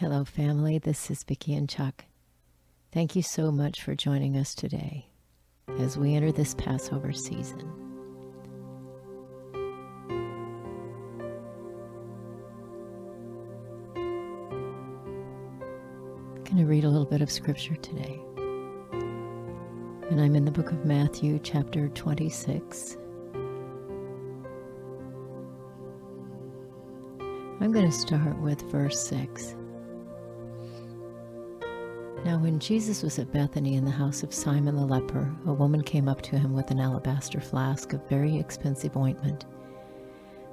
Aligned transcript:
Hello, 0.00 0.24
family. 0.24 0.78
This 0.78 1.10
is 1.10 1.22
Vicky 1.24 1.54
and 1.54 1.68
Chuck. 1.68 2.06
Thank 2.90 3.14
you 3.14 3.20
so 3.20 3.52
much 3.52 3.82
for 3.82 3.94
joining 3.94 4.34
us 4.34 4.54
today 4.54 5.10
as 5.78 5.98
we 5.98 6.14
enter 6.14 6.32
this 6.32 6.54
Passover 6.54 7.12
season. 7.12 7.60
I'm 16.34 16.44
going 16.44 16.56
to 16.56 16.64
read 16.64 16.84
a 16.84 16.88
little 16.88 17.04
bit 17.04 17.20
of 17.20 17.30
scripture 17.30 17.76
today. 17.76 18.18
And 20.08 20.18
I'm 20.18 20.34
in 20.34 20.46
the 20.46 20.50
book 20.50 20.72
of 20.72 20.82
Matthew, 20.86 21.38
chapter 21.42 21.90
26. 21.90 22.96
I'm 27.60 27.70
going 27.70 27.84
to 27.84 27.92
start 27.92 28.38
with 28.38 28.62
verse 28.62 28.98
6. 29.06 29.56
Now, 32.24 32.36
when 32.36 32.58
Jesus 32.58 33.02
was 33.02 33.18
at 33.18 33.32
Bethany 33.32 33.76
in 33.76 33.84
the 33.86 33.90
house 33.90 34.22
of 34.22 34.34
Simon 34.34 34.76
the 34.76 34.84
leper, 34.84 35.34
a 35.46 35.54
woman 35.54 35.82
came 35.82 36.06
up 36.06 36.20
to 36.22 36.38
him 36.38 36.52
with 36.52 36.70
an 36.70 36.78
alabaster 36.78 37.40
flask 37.40 37.94
of 37.94 38.08
very 38.10 38.36
expensive 38.36 38.94
ointment. 38.94 39.46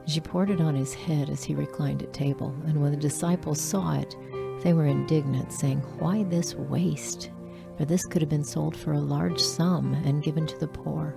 She 0.05 0.21
poured 0.21 0.49
it 0.49 0.61
on 0.61 0.75
his 0.75 0.93
head 0.93 1.29
as 1.29 1.43
he 1.43 1.53
reclined 1.53 2.03
at 2.03 2.13
table, 2.13 2.55
and 2.65 2.81
when 2.81 2.91
the 2.91 2.97
disciples 2.97 3.59
saw 3.59 3.99
it, 3.99 4.15
they 4.63 4.71
were 4.71 4.85
indignant, 4.85 5.51
saying, 5.51 5.79
Why 5.99 6.23
this 6.23 6.55
waste? 6.55 7.31
For 7.77 7.83
this 7.83 8.05
could 8.05 8.21
have 8.21 8.29
been 8.29 8.45
sold 8.45 8.75
for 8.75 8.93
a 8.93 8.99
large 8.99 9.39
sum 9.39 9.93
and 10.05 10.23
given 10.23 10.47
to 10.47 10.57
the 10.57 10.69
poor. 10.69 11.15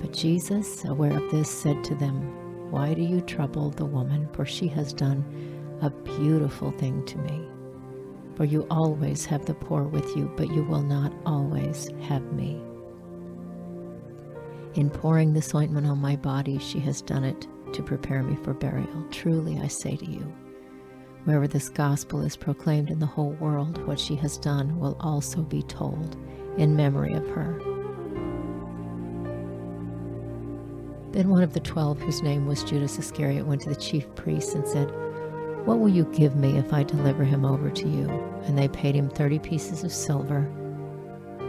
But 0.00 0.12
Jesus, 0.12 0.84
aware 0.84 1.16
of 1.16 1.30
this, 1.30 1.48
said 1.48 1.84
to 1.84 1.94
them, 1.94 2.70
Why 2.72 2.94
do 2.94 3.02
you 3.02 3.20
trouble 3.20 3.70
the 3.70 3.84
woman? 3.84 4.28
For 4.32 4.44
she 4.44 4.66
has 4.68 4.92
done 4.92 5.24
a 5.80 5.90
beautiful 5.90 6.72
thing 6.72 7.06
to 7.06 7.18
me. 7.18 7.48
For 8.36 8.44
you 8.44 8.66
always 8.70 9.24
have 9.26 9.44
the 9.44 9.54
poor 9.54 9.84
with 9.84 10.16
you, 10.16 10.32
but 10.36 10.50
you 10.50 10.62
will 10.64 10.82
not 10.82 11.12
always 11.26 11.88
have 12.02 12.32
me. 12.32 12.62
In 14.74 14.88
pouring 14.88 15.34
this 15.34 15.54
ointment 15.54 15.86
on 15.86 15.98
my 15.98 16.16
body, 16.16 16.58
she 16.58 16.78
has 16.80 17.02
done 17.02 17.24
it 17.24 17.46
to 17.74 17.82
prepare 17.82 18.22
me 18.22 18.36
for 18.42 18.54
burial. 18.54 19.06
Truly, 19.10 19.60
I 19.60 19.68
say 19.68 19.96
to 19.96 20.10
you, 20.10 20.32
wherever 21.24 21.46
this 21.46 21.68
gospel 21.68 22.22
is 22.22 22.36
proclaimed 22.36 22.90
in 22.90 22.98
the 22.98 23.06
whole 23.06 23.32
world, 23.32 23.86
what 23.86 24.00
she 24.00 24.16
has 24.16 24.38
done 24.38 24.78
will 24.80 24.96
also 25.00 25.42
be 25.42 25.62
told 25.62 26.16
in 26.56 26.74
memory 26.74 27.12
of 27.12 27.28
her. 27.28 27.60
Then 31.12 31.28
one 31.28 31.42
of 31.42 31.52
the 31.52 31.60
twelve, 31.60 32.00
whose 32.00 32.22
name 32.22 32.46
was 32.46 32.64
Judas 32.64 32.98
Iscariot, 32.98 33.46
went 33.46 33.60
to 33.62 33.68
the 33.68 33.76
chief 33.76 34.12
priests 34.14 34.54
and 34.54 34.66
said, 34.66 34.90
what 35.64 35.78
will 35.78 35.88
you 35.88 36.04
give 36.06 36.34
me 36.34 36.58
if 36.58 36.72
I 36.72 36.82
deliver 36.82 37.22
him 37.22 37.44
over 37.44 37.70
to 37.70 37.88
you? 37.88 38.08
And 38.44 38.58
they 38.58 38.68
paid 38.68 38.96
him 38.96 39.08
thirty 39.08 39.38
pieces 39.38 39.84
of 39.84 39.92
silver. 39.92 40.50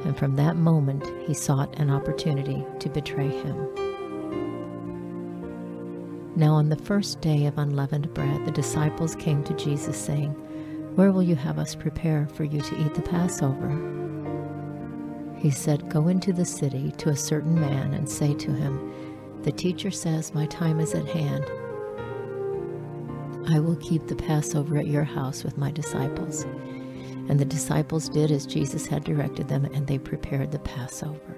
And 0.06 0.18
from 0.18 0.36
that 0.36 0.56
moment 0.56 1.04
he 1.26 1.34
sought 1.34 1.80
an 1.80 1.90
opportunity 1.90 2.64
to 2.80 2.90
betray 2.90 3.30
him. 3.30 3.68
Now, 6.36 6.54
on 6.54 6.70
the 6.70 6.76
first 6.78 7.22
day 7.22 7.46
of 7.46 7.58
unleavened 7.58 8.14
bread, 8.14 8.46
the 8.46 8.52
disciples 8.52 9.16
came 9.16 9.44
to 9.44 9.54
Jesus, 9.54 9.98
saying, 9.98 10.32
Where 10.96 11.12
will 11.12 11.24
you 11.24 11.36
have 11.36 11.60
us 11.60 11.76
prepare 11.76 12.28
for 12.34 12.44
you 12.44 12.60
to 12.62 12.82
eat 12.86 12.94
the 12.96 13.04
Passover? 13.04 13.70
He 15.38 15.52
said, 15.52 15.90
Go 15.90 16.08
into 16.08 16.34
the 16.34 16.46
city 16.46 16.92
to 16.98 17.10
a 17.10 17.16
certain 17.16 17.60
man 17.60 17.94
and 17.94 18.10
say 18.10 18.34
to 18.34 18.52
him, 18.52 19.42
The 19.44 19.52
teacher 19.52 19.92
says, 19.92 20.34
My 20.34 20.46
time 20.48 20.80
is 20.80 20.96
at 20.96 21.08
hand 21.08 21.46
I 23.50 23.60
will 23.60 23.76
keep 23.76 24.08
the 24.08 24.16
Passover 24.16 24.78
at 24.78 24.88
your 24.88 25.04
house 25.04 25.44
with 25.44 25.58
my 25.58 25.70
disciples. 25.70 26.44
And 27.28 27.40
the 27.40 27.46
disciples 27.46 28.08
did 28.08 28.32
as 28.32 28.46
Jesus 28.46 28.86
had 28.86 29.04
directed 29.04 29.50
them, 29.50 29.66
and 29.66 29.86
they 29.86 29.98
prepared 29.98 30.52
the 30.52 30.60
Passover. 30.60 31.38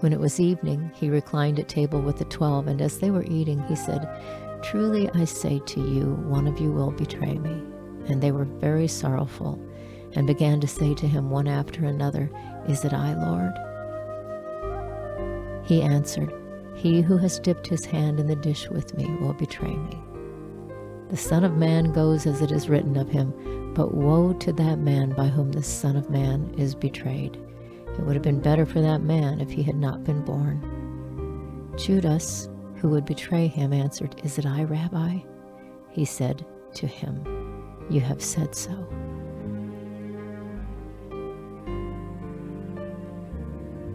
When 0.00 0.12
it 0.12 0.20
was 0.20 0.38
evening, 0.38 0.90
he 0.94 1.10
reclined 1.10 1.58
at 1.58 1.68
table 1.68 2.00
with 2.00 2.18
the 2.18 2.24
twelve, 2.26 2.68
and 2.68 2.80
as 2.80 2.98
they 2.98 3.10
were 3.10 3.24
eating, 3.24 3.60
he 3.64 3.74
said, 3.74 4.08
Truly 4.62 5.10
I 5.14 5.24
say 5.24 5.60
to 5.66 5.80
you, 5.80 6.14
one 6.26 6.46
of 6.46 6.60
you 6.60 6.70
will 6.70 6.90
betray 6.92 7.38
me. 7.38 7.62
And 8.06 8.22
they 8.22 8.30
were 8.30 8.44
very 8.44 8.86
sorrowful, 8.86 9.60
and 10.12 10.26
began 10.26 10.60
to 10.60 10.68
say 10.68 10.94
to 10.94 11.08
him 11.08 11.30
one 11.30 11.48
after 11.48 11.86
another, 11.86 12.30
Is 12.68 12.84
it 12.84 12.92
I, 12.92 13.14
Lord? 13.14 13.52
He 15.66 15.82
answered, 15.82 16.32
he 16.74 17.00
who 17.02 17.16
has 17.18 17.38
dipped 17.38 17.66
his 17.66 17.84
hand 17.84 18.18
in 18.18 18.26
the 18.26 18.36
dish 18.36 18.68
with 18.68 18.94
me 18.94 19.06
will 19.20 19.32
betray 19.32 19.74
me. 19.74 19.98
The 21.14 21.20
Son 21.20 21.44
of 21.44 21.56
Man 21.56 21.92
goes 21.92 22.26
as 22.26 22.42
it 22.42 22.50
is 22.50 22.68
written 22.68 22.96
of 22.96 23.08
him, 23.08 23.72
but 23.72 23.94
woe 23.94 24.32
to 24.32 24.52
that 24.54 24.80
man 24.80 25.10
by 25.10 25.28
whom 25.28 25.52
the 25.52 25.62
Son 25.62 25.94
of 25.94 26.10
Man 26.10 26.52
is 26.58 26.74
betrayed. 26.74 27.36
It 27.86 28.00
would 28.00 28.16
have 28.16 28.22
been 28.24 28.40
better 28.40 28.66
for 28.66 28.80
that 28.80 29.00
man 29.00 29.40
if 29.40 29.48
he 29.48 29.62
had 29.62 29.76
not 29.76 30.02
been 30.02 30.24
born. 30.24 31.70
Judas, 31.78 32.48
who 32.78 32.88
would 32.88 33.04
betray 33.04 33.46
him, 33.46 33.72
answered, 33.72 34.20
Is 34.24 34.38
it 34.38 34.44
I, 34.44 34.64
Rabbi? 34.64 35.20
He 35.88 36.04
said 36.04 36.44
to 36.74 36.88
him, 36.88 37.22
You 37.88 38.00
have 38.00 38.20
said 38.20 38.56
so. 38.56 38.72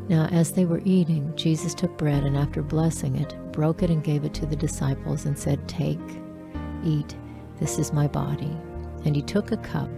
Now, 0.07 0.27
as 0.31 0.53
they 0.53 0.63
were 0.63 0.81
eating, 0.85 1.35
Jesus 1.35 1.73
took 1.73 1.97
bread 1.97 2.23
and 2.23 2.37
after 2.37 2.61
blessing 2.61 3.17
it, 3.17 3.35
broke 3.51 3.83
it 3.83 3.89
and 3.89 4.05
gave 4.05 4.23
it 4.23 4.33
to 4.35 4.45
the 4.45 4.55
disciples 4.55 5.25
and 5.25 5.37
said, 5.37 5.67
Take, 5.67 5.99
eat, 6.83 7.15
this 7.59 7.77
is 7.77 7.93
my 7.93 8.07
body. 8.07 8.55
And 9.05 9.15
he 9.15 9.21
took 9.21 9.51
a 9.51 9.57
cup, 9.57 9.89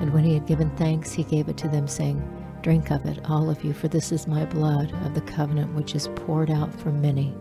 and 0.00 0.12
when 0.12 0.24
he 0.24 0.34
had 0.34 0.46
given 0.46 0.74
thanks, 0.76 1.12
he 1.12 1.24
gave 1.24 1.48
it 1.48 1.56
to 1.58 1.68
them, 1.68 1.88
saying, 1.88 2.22
Drink 2.62 2.90
of 2.90 3.04
it, 3.04 3.20
all 3.28 3.50
of 3.50 3.62
you, 3.62 3.72
for 3.72 3.88
this 3.88 4.10
is 4.10 4.26
my 4.26 4.44
blood 4.46 4.92
of 5.04 5.14
the 5.14 5.20
covenant 5.20 5.74
which 5.74 5.94
is 5.94 6.08
poured 6.16 6.50
out 6.50 6.74
for 6.74 6.90
many 6.90 7.34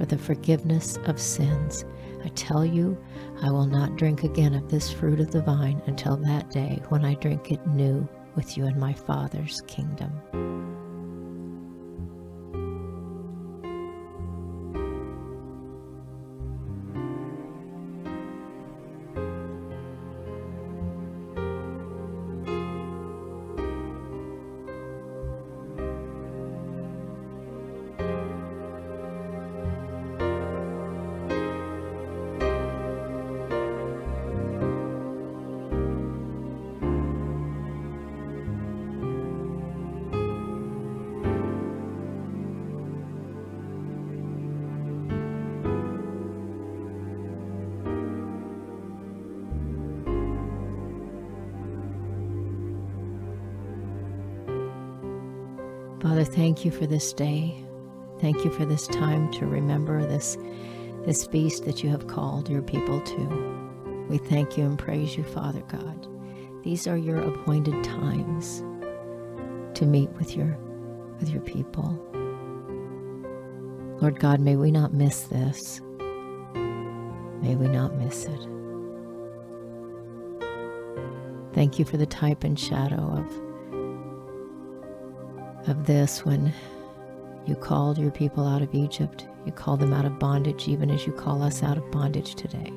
for 0.00 0.06
the 0.06 0.16
forgiveness 0.16 0.96
of 1.04 1.20
sins. 1.20 1.84
I 2.24 2.28
tell 2.28 2.64
you, 2.64 2.96
I 3.42 3.50
will 3.50 3.66
not 3.66 3.96
drink 3.96 4.24
again 4.24 4.54
of 4.54 4.70
this 4.70 4.90
fruit 4.90 5.20
of 5.20 5.30
the 5.30 5.42
vine 5.42 5.82
until 5.86 6.16
that 6.16 6.50
day 6.50 6.82
when 6.88 7.04
I 7.04 7.14
drink 7.14 7.52
it 7.52 7.66
new 7.66 8.08
with 8.34 8.56
you 8.56 8.66
in 8.66 8.80
my 8.80 8.94
Father's 8.94 9.60
kingdom. 9.66 10.59
Father, 56.00 56.24
thank 56.24 56.64
you 56.64 56.70
for 56.70 56.86
this 56.86 57.12
day. 57.12 57.62
Thank 58.20 58.42
you 58.42 58.50
for 58.50 58.64
this 58.64 58.86
time 58.86 59.30
to 59.32 59.46
remember 59.46 60.06
this, 60.06 60.38
this 61.04 61.26
feast 61.26 61.66
that 61.66 61.84
you 61.84 61.90
have 61.90 62.06
called 62.06 62.48
your 62.48 62.62
people 62.62 63.02
to. 63.02 64.06
We 64.08 64.16
thank 64.16 64.56
you 64.56 64.64
and 64.64 64.78
praise 64.78 65.16
you, 65.16 65.24
Father 65.24 65.60
God. 65.68 66.06
These 66.62 66.86
are 66.86 66.96
your 66.96 67.18
appointed 67.20 67.84
times 67.84 68.60
to 69.78 69.84
meet 69.84 70.08
with 70.12 70.36
your 70.36 70.58
with 71.18 71.28
your 71.28 71.42
people. 71.42 71.98
Lord 74.00 74.18
God, 74.18 74.40
may 74.40 74.56
we 74.56 74.70
not 74.70 74.94
miss 74.94 75.24
this. 75.24 75.82
May 77.42 77.56
we 77.56 77.68
not 77.68 77.94
miss 77.96 78.24
it. 78.24 78.40
Thank 81.52 81.78
you 81.78 81.84
for 81.84 81.98
the 81.98 82.06
type 82.06 82.42
and 82.42 82.58
shadow 82.58 82.96
of 82.96 83.49
of 85.66 85.86
this 85.86 86.24
when 86.24 86.52
you 87.46 87.54
called 87.54 87.98
your 87.98 88.10
people 88.10 88.46
out 88.46 88.62
of 88.62 88.74
Egypt. 88.74 89.26
You 89.44 89.52
called 89.52 89.80
them 89.80 89.92
out 89.92 90.04
of 90.04 90.18
bondage, 90.18 90.68
even 90.68 90.90
as 90.90 91.06
you 91.06 91.12
call 91.12 91.42
us 91.42 91.62
out 91.62 91.76
of 91.76 91.90
bondage 91.90 92.34
today. 92.34 92.72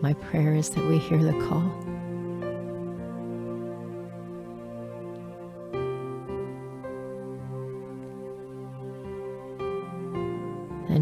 My 0.00 0.14
prayer 0.14 0.54
is 0.54 0.70
that 0.70 0.84
we 0.86 0.98
hear 0.98 1.22
the 1.22 1.32
call. 1.48 1.87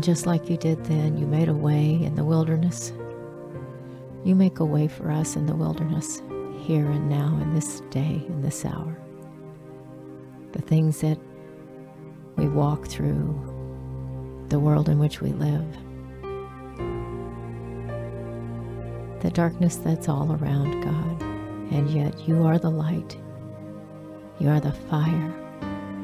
Just 0.06 0.24
like 0.24 0.48
you 0.48 0.56
did 0.56 0.84
then, 0.84 1.18
you 1.18 1.26
made 1.26 1.48
a 1.48 1.52
way 1.52 2.00
in 2.00 2.14
the 2.14 2.24
wilderness. 2.24 2.92
You 4.22 4.36
make 4.36 4.60
a 4.60 4.64
way 4.64 4.86
for 4.86 5.10
us 5.10 5.34
in 5.34 5.46
the 5.46 5.56
wilderness, 5.56 6.22
here 6.58 6.86
and 6.86 7.08
now, 7.08 7.36
in 7.42 7.52
this 7.52 7.80
day, 7.90 8.22
in 8.28 8.40
this 8.40 8.64
hour. 8.64 8.96
The 10.52 10.62
things 10.62 11.00
that 11.00 11.18
we 12.36 12.46
walk 12.46 12.86
through, 12.86 13.34
the 14.48 14.60
world 14.60 14.88
in 14.88 15.00
which 15.00 15.20
we 15.20 15.32
live, 15.32 15.66
the 19.22 19.30
darkness 19.30 19.74
that's 19.74 20.08
all 20.08 20.36
around, 20.40 20.82
God. 20.82 21.22
And 21.72 21.90
yet 21.90 22.28
you 22.28 22.44
are 22.44 22.60
the 22.60 22.70
light, 22.70 23.16
you 24.38 24.50
are 24.50 24.60
the 24.60 24.70
fire, 24.70 25.34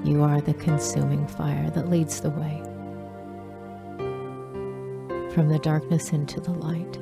you 0.02 0.24
are 0.24 0.40
the 0.40 0.54
consuming 0.54 1.24
fire 1.28 1.70
that 1.70 1.88
leads 1.88 2.20
the 2.20 2.30
way 2.30 2.64
from 5.34 5.48
the 5.48 5.58
darkness 5.58 6.12
into 6.12 6.40
the 6.40 6.52
light. 6.52 6.98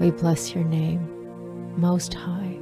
We 0.00 0.10
bless 0.12 0.54
your 0.54 0.64
name, 0.64 1.08
Most 1.76 2.14
High. 2.14 2.58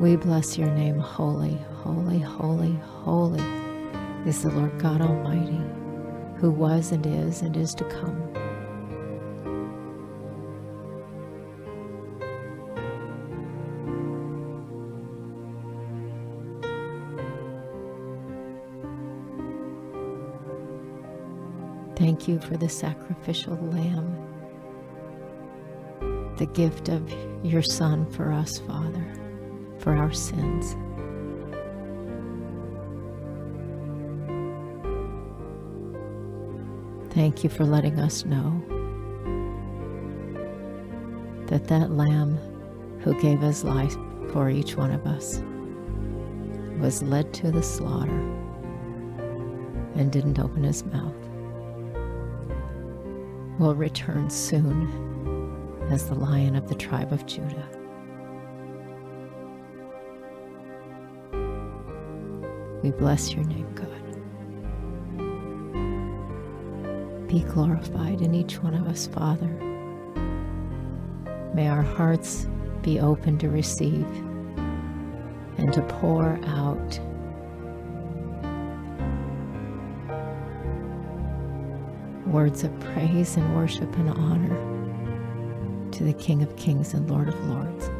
We 0.00 0.16
bless 0.16 0.58
your 0.58 0.70
name, 0.70 0.98
Holy, 0.98 1.56
Holy, 1.76 2.18
Holy, 2.18 2.72
Holy 2.82 3.44
is 4.26 4.42
the 4.42 4.50
Lord 4.50 4.78
God 4.80 5.00
Almighty, 5.00 5.60
who 6.38 6.50
was 6.50 6.90
and 6.90 7.06
is 7.06 7.42
and 7.42 7.56
is 7.56 7.74
to 7.74 7.84
come. 7.84 8.41
You 22.24 22.38
for 22.38 22.56
the 22.56 22.68
sacrificial 22.68 23.56
lamb, 23.56 24.16
the 26.36 26.46
gift 26.46 26.88
of 26.88 27.12
your 27.42 27.62
Son 27.62 28.08
for 28.12 28.30
us, 28.30 28.58
Father, 28.60 29.12
for 29.78 29.96
our 29.96 30.12
sins. 30.12 30.76
Thank 37.12 37.42
you 37.42 37.50
for 37.50 37.64
letting 37.64 37.98
us 37.98 38.24
know 38.24 38.62
that 41.46 41.66
that 41.66 41.90
lamb 41.90 42.38
who 43.00 43.20
gave 43.20 43.40
his 43.40 43.64
life 43.64 43.96
for 44.32 44.48
each 44.48 44.76
one 44.76 44.92
of 44.92 45.04
us 45.06 45.42
was 46.78 47.02
led 47.02 47.34
to 47.34 47.50
the 47.50 47.64
slaughter 47.64 48.20
and 49.96 50.12
didn't 50.12 50.38
open 50.38 50.62
his 50.62 50.84
mouth 50.84 51.21
will 53.58 53.74
return 53.74 54.30
soon 54.30 55.88
as 55.90 56.08
the 56.08 56.14
lion 56.14 56.56
of 56.56 56.68
the 56.68 56.74
tribe 56.74 57.12
of 57.12 57.26
Judah. 57.26 57.68
We 62.82 62.90
bless 62.90 63.32
your 63.32 63.44
name, 63.44 63.72
God. 63.74 63.88
Be 67.28 67.40
glorified 67.40 68.20
in 68.20 68.34
each 68.34 68.62
one 68.62 68.74
of 68.74 68.86
us, 68.88 69.06
Father. 69.06 69.48
May 71.54 71.68
our 71.68 71.82
hearts 71.82 72.48
be 72.82 72.98
open 72.98 73.38
to 73.38 73.48
receive 73.48 74.06
and 75.58 75.72
to 75.72 75.82
pour 75.82 76.38
out 76.44 77.00
words 82.32 82.64
of 82.64 82.80
praise 82.80 83.36
and 83.36 83.54
worship 83.54 83.94
and 83.98 84.08
honor 84.08 85.90
to 85.92 86.02
the 86.02 86.14
King 86.14 86.42
of 86.42 86.56
Kings 86.56 86.94
and 86.94 87.08
Lord 87.10 87.28
of 87.28 87.46
Lords. 87.46 87.90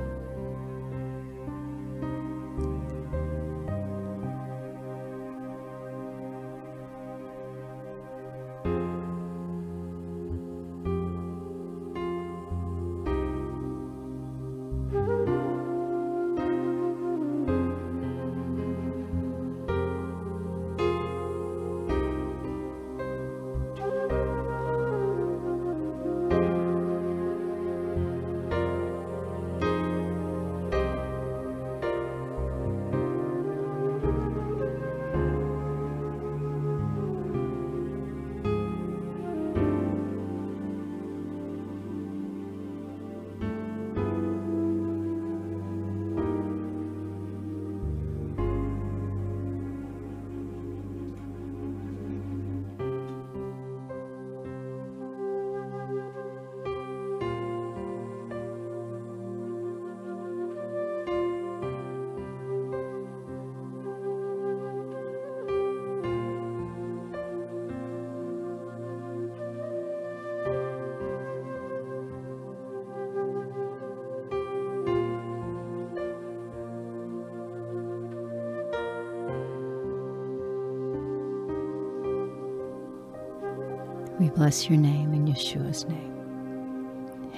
We 84.23 84.31
bless 84.31 84.71
your 84.71 84.79
name 84.79 85.12
in 85.14 85.26
Yeshua's 85.26 85.85
name. 85.88 86.14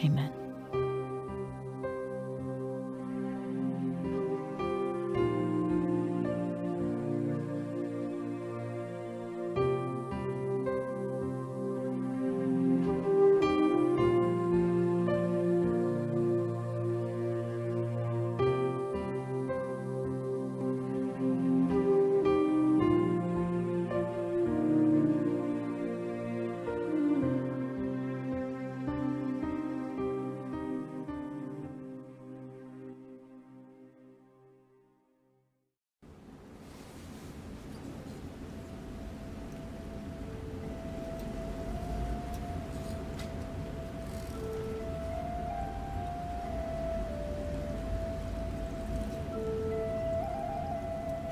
Amen. 0.05 0.44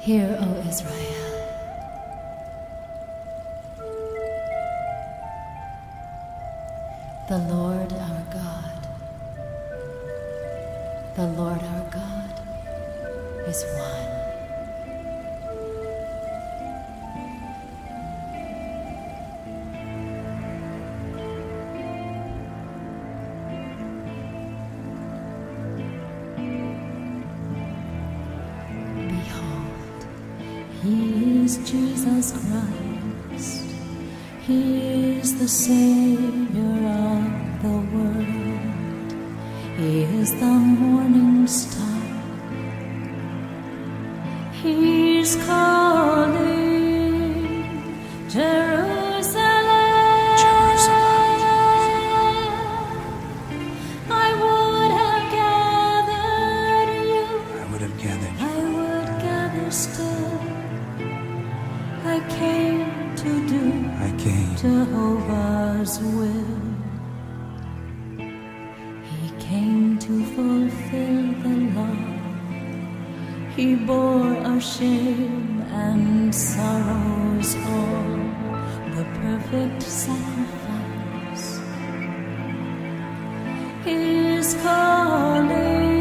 Hear, 0.03 0.37
O 0.41 0.69
Israel. 0.69 0.99
The 7.29 7.39
Lord 7.39 7.93
our 7.93 8.23
God, 8.35 8.89
the 11.15 11.27
Lord 11.41 11.63
our 11.63 11.89
God 11.93 12.33
is 13.47 13.65
one. 13.77 14.22
Savior 35.53 36.81
of 36.89 37.63
the 37.63 37.77
world. 37.93 39.13
He 39.77 40.05
is 40.05 40.33
the 40.41 40.47
morning 40.47 41.47
star. 41.47 42.01
He's 44.63 45.37
come. 45.45 45.72
and 75.61 76.35
sorrows 76.35 77.57
all 77.57 78.17
the 78.97 79.05
perfect 79.21 79.83
sacrifice 79.83 81.61
is 83.87 84.55
calling. 84.63 85.93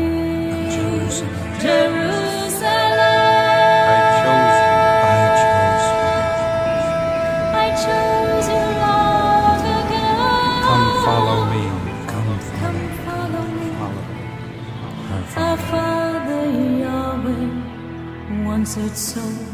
desert 18.73 18.95
soul. 18.95 19.50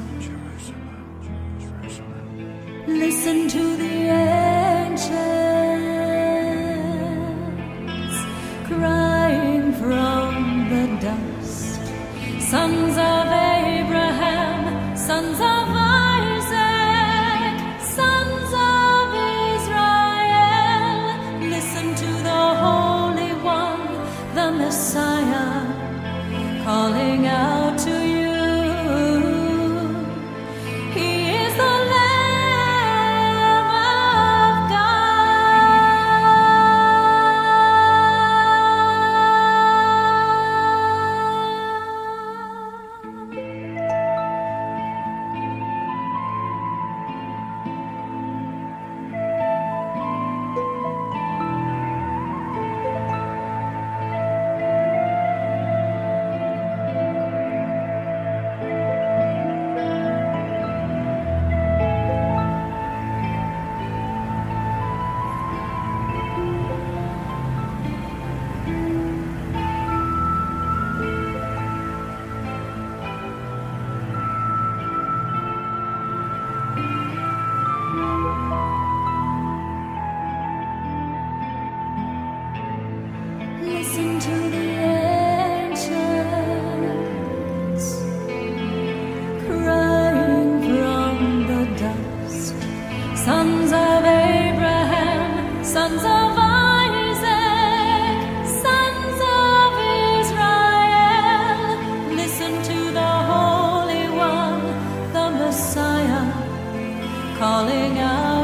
calling 107.37 107.99
out. 107.99 108.36